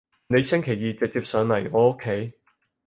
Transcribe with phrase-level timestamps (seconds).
[0.25, 2.33] 你星期二直接上嚟我屋企